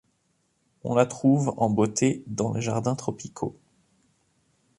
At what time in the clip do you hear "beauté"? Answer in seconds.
1.69-2.23